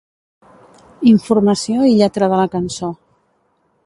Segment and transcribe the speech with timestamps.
[1.11, 2.91] Informació i lletra de la cançó.